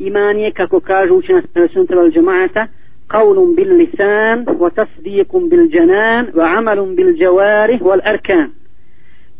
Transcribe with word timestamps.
iman 0.00 0.38
je 0.38 0.50
kako 0.50 0.80
kažu 0.80 1.14
učenjaci 1.14 1.48
sunnata 1.72 1.94
wal 1.94 2.16
jamaata 2.16 2.66
قول 3.10 3.54
باللسان 3.56 4.44
وتصديق 4.58 5.36
بالجنان 5.36 6.32
وعمل 6.34 6.94
بالجوارح 6.96 7.82
والأركان 7.82 8.50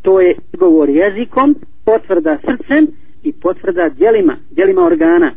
to 0.07 0.21
je 0.21 0.37
govor 0.59 0.89
jezikom, 0.89 1.55
potvrda 1.85 2.39
srcem 2.45 2.87
i 3.23 3.33
potvrda 3.33 3.89
djelima, 3.89 4.37
djelima 4.51 4.83
organa. 4.85 5.33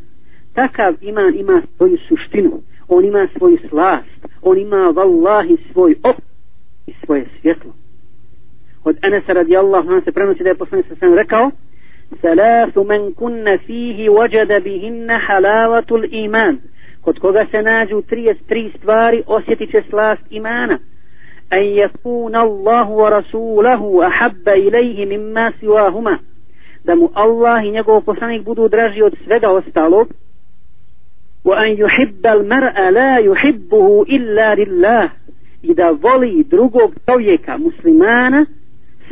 Takav 0.53 0.93
iman 1.01 1.35
ima 1.35 1.61
svoju 1.77 1.97
suštinu, 2.07 2.61
on 2.87 3.05
ima 3.05 3.27
svoju 3.37 3.57
slast, 3.69 4.27
on 4.41 4.57
ima 4.57 4.93
vallahi 4.95 5.57
svoj 5.71 5.95
op 6.03 6.15
i 6.87 6.93
svoje 7.05 7.25
svjetlo. 7.41 7.73
Od 8.83 8.97
Anasa 9.01 9.33
radijallahu 9.33 9.89
anhu 9.89 10.01
se 10.05 10.11
prenosi 10.11 10.43
da 10.43 10.49
je 10.49 10.55
poslanik 10.55 10.85
sa 10.87 10.95
sam 10.95 11.13
rekao 11.13 11.51
ثلاث 12.22 12.78
من 12.78 13.12
كن 13.12 13.58
fihi 13.58 14.08
wajada 14.08 14.58
بهن 14.58 15.18
حلاوة 15.18 16.08
iman. 16.10 16.58
Kod 17.04 17.18
koga 17.18 17.46
se 17.50 17.62
nađu 17.62 18.02
33 18.02 18.76
stvari 18.76 19.22
osjetit 19.26 19.70
će 19.70 19.82
slast 19.90 20.22
imana. 20.30 20.78
An 21.50 21.60
yakuna 21.60 22.38
Allahu 22.40 22.92
wa 22.94 23.10
rasuluhu 23.10 24.02
ahabba 24.02 24.54
ilayhi 24.54 25.06
mimma 25.06 25.52
siwahuma. 25.60 26.18
Da 26.84 26.94
mu 26.94 27.10
Allah 27.14 27.64
i 27.64 27.70
njegov 27.70 28.00
poslanik 28.00 28.44
budu 28.44 28.68
draži 28.68 29.02
od 29.02 29.14
svega 29.24 29.50
ostalog. 29.50 30.08
Wa 31.44 31.54
an 31.56 31.76
yuhibba 31.76 32.30
al-mar'a 32.30 32.90
la 32.90 33.20
yuhibbuhu 33.20 34.04
illa 34.06 34.54
lillah. 34.54 35.10
I 35.62 35.74
da 35.74 35.90
voli 35.90 36.44
drugog 36.50 36.94
čovjeka 37.06 37.58
muslimana 37.58 38.46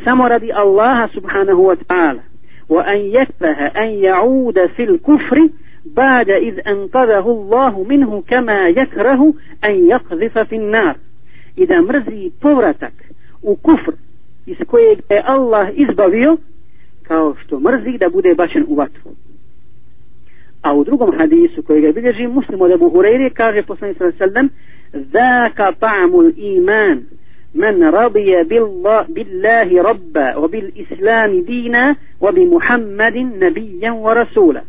samo 0.05 0.28
radi 0.28 0.52
Allaha 0.52 1.09
subhanahu 1.14 1.62
wa 1.62 1.77
ta'ala. 1.77 2.31
وأن 2.72 2.96
يكره 2.96 3.66
أن 3.84 3.88
يعود 3.88 4.66
في 4.66 4.84
الكفر 4.84 5.48
بعد 5.86 6.30
إذ 6.30 6.68
أنقذه 6.68 7.26
الله 7.26 7.82
منه 7.82 8.22
كما 8.28 8.68
يكره 8.68 9.34
أن 9.64 9.88
يقذف 9.88 10.38
في 10.38 10.56
النار. 10.56 10.97
إذا 11.58 11.80
مرزي 11.80 12.32
طورتك 12.42 12.92
وكفر 13.42 13.94
إسكويك 14.48 14.98
الله 15.12 15.69
إزبابيو 15.82 16.38
كاوشتو 17.08 17.58
مرزي 17.58 17.97
دا 17.97 18.08
بودي 18.08 18.34
باشن 18.34 18.62
أواتفو 18.62 19.10
a 20.62 20.75
u 20.75 20.84
drugom 20.84 21.19
hadisu 21.19 21.62
koji 21.62 21.82
مسلم 21.82 21.92
bilježi 21.92 22.27
muslim 22.27 22.60
od 22.60 22.70
Ebu 22.70 22.91
صلى 23.98 24.08
الله 24.08 24.14
عليه 24.20 24.32
وسلم 24.32 24.50
ذاك 25.12 25.75
طعم 25.80 26.20
الإيمان. 26.20 27.02
من 27.55 27.83
رضي 27.83 28.44
بالله, 28.44 29.02
بالله 29.09 29.81
ربا 29.81 30.36
وبالإسلام 30.36 31.41
دينا 31.41 31.95
وبمحمد 32.22 33.17
نبيا 33.17 33.91
ورسولا 33.91 34.61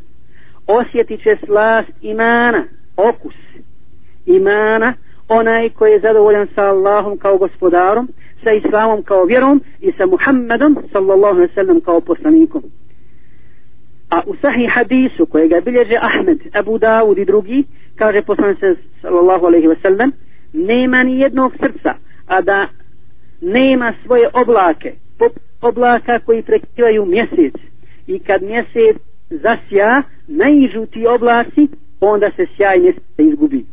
osjetit 0.68 1.22
će 1.22 1.36
slast 1.46 1.92
imana, 2.02 2.64
okus 2.96 3.34
imana, 4.26 4.94
onaj 5.28 5.70
koji 5.70 5.92
je 5.92 6.00
zadovoljan 6.00 6.48
sa 6.54 6.62
Allahom 6.62 7.18
kao 7.18 7.38
gospodarom, 7.38 8.08
sa 8.44 8.52
Islamom 8.52 9.02
kao 9.02 9.24
vjerom 9.24 9.62
i 9.80 9.92
sa 9.92 10.06
Muhammedom 10.06 10.76
sallallahu 10.92 11.34
alaihi 11.34 11.54
sallam 11.54 11.80
kao 11.80 12.00
poslanikom. 12.00 12.62
A 14.10 14.22
u 14.26 14.34
sahih 14.40 14.70
hadisu 14.70 15.26
kojega 15.26 15.60
bilježe 15.60 15.96
Ahmed, 16.00 16.38
Abu 16.54 16.78
Dawud 16.78 17.18
i 17.18 17.24
drugi, 17.24 17.64
kaže 17.96 18.22
poslanik 18.22 18.58
sallallahu 19.02 19.46
alaihi 19.46 19.68
sallam, 19.82 20.12
nema 20.52 21.02
ni 21.02 21.20
jednog 21.20 21.52
srca, 21.60 21.94
a 22.27 22.41
da 22.41 22.67
nema 23.41 23.93
svoje 24.05 24.29
oblake, 24.33 24.93
oblaka 25.61 26.19
koji 26.19 26.41
prekrivaju 26.41 27.05
mjesec. 27.05 27.53
I 28.07 28.19
kad 28.19 28.41
mjesec 28.43 28.97
zasja 29.29 30.03
naižu 30.27 30.85
ti 30.85 31.07
oblasi, 31.07 31.67
onda 31.99 32.31
se 32.35 32.45
sjaj 32.55 32.79
mjeseca 32.79 33.21
izgubi. 33.21 33.65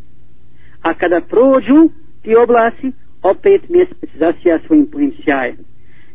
A 0.83 0.95
kada 0.95 1.21
prođu 1.21 1.91
ti 2.23 2.37
oblasi, 2.37 2.93
opet 3.23 3.69
mjesec 3.69 4.11
zasja 4.19 4.59
svojim 4.67 4.87
punim 4.87 5.13
sjajem. 5.25 5.57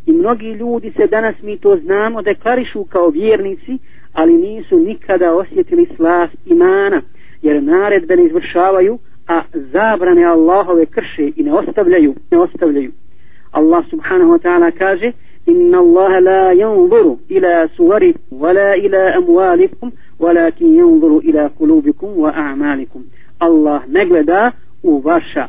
I 0.06 0.12
mnogi 0.12 0.52
ljudi 0.52 0.92
se 0.92 1.08
danas, 1.08 1.36
mi 1.42 1.58
to 1.58 1.78
znamo, 1.78 2.22
deklarišu 2.22 2.84
kao 2.84 3.10
vjernici, 3.10 3.78
ali 4.14 4.34
nisu 4.34 4.80
nikada 4.80 5.34
osjetili 5.34 5.88
slast 5.96 6.36
imana, 6.46 7.02
jer 7.42 7.64
naredbe 7.64 8.16
ne 8.16 8.26
izvršavaju, 8.26 9.00
a 9.27 9.43
zabrane 9.53 10.25
Allahove 10.25 10.87
krše 10.87 11.31
i 11.37 11.43
ne 11.43 11.53
ostavljaju, 11.53 12.15
ne 12.31 12.39
ostavljaju. 12.39 12.93
Allah 13.53 13.85
subhanahu 13.91 14.31
wa 14.33 14.39
ta'ala 14.39 14.71
kaže, 14.79 15.13
إن 15.49 15.75
الله 15.75 16.19
لا 16.19 16.53
ينظر 16.53 17.17
إلى 17.31 17.69
صوركم 17.77 18.21
ولا 18.33 18.75
إلى 18.75 18.97
أموالكم 18.97 19.91
ولكن 20.19 20.67
ينظر 20.67 21.19
إلى 21.19 21.51
قلوبكم 21.61 22.07
وأعمالكم 22.07 23.03
الله 23.43 23.83
نجلدا 23.89 24.53
وvaša 24.85 25.49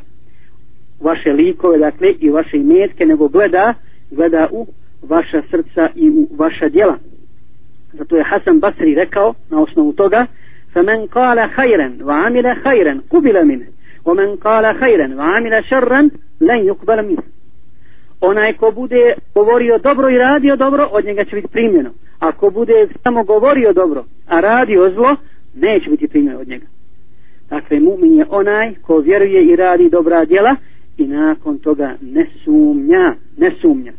vaše 1.02 1.34
likove 1.34 1.78
dakle 1.78 2.16
i 2.20 2.30
vaše 2.30 2.58
imetke 2.58 3.06
nego 3.06 3.28
gleda 3.28 3.74
gleda 4.12 4.48
u 4.52 4.68
vaša 5.02 5.42
srca 5.52 5.90
i 5.96 6.10
u 6.10 6.28
vaša 6.36 6.70
djela 6.70 6.98
zato 7.94 8.18
je 8.18 8.24
Hasan 8.24 8.60
Basri 8.60 8.96
rekao 8.96 9.34
na 9.50 9.62
osnovu 9.62 9.94
toga 9.94 10.26
فمن 10.76 11.06
قال 11.06 11.50
خيرا 11.50 11.98
وعمل 12.02 12.56
خيرا 12.64 13.02
قبل 13.10 13.46
منه 13.46 13.66
ومن 14.06 14.36
قال 14.36 14.76
خيرا 14.76 15.16
وعمل 15.16 15.64
شرا 15.70 16.10
لن 16.42 16.66
يقبل 16.66 17.08
منه 17.08 17.24
onaj 18.22 18.54
ko 18.58 18.72
bude 18.72 19.14
govorio 19.36 19.78
dobro 19.78 20.10
i 20.10 20.18
radio 20.18 20.56
dobro, 20.56 20.88
od 20.92 21.06
njega 21.06 21.26
će 21.26 21.36
biti 21.36 21.48
primljeno. 21.48 21.90
Ako 22.20 22.50
bude 22.50 22.88
samo 23.04 23.24
govorio 23.24 23.74
dobro, 23.74 24.06
a 24.28 24.40
radio 24.40 24.92
zlo, 24.96 25.16
neće 25.56 25.90
biti 25.90 26.08
primljeno 26.08 26.40
od 26.40 26.48
njega. 26.48 26.66
Dakle, 27.50 27.80
mumin 27.80 28.18
je 28.18 28.26
onaj 28.30 28.74
ko 28.82 28.98
vjeruje 28.98 29.46
i 29.46 29.56
radi 29.56 29.90
dobra 29.90 30.26
djela 30.26 30.56
i 30.98 31.08
nakon 31.08 31.58
toga 31.58 31.96
ne 32.02 32.28
sumnja, 32.44 33.16
ne 33.38 33.52
sumnja. 33.62 33.94